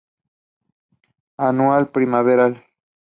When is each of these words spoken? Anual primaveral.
Anual 1.37 1.89
primaveral. 1.91 2.65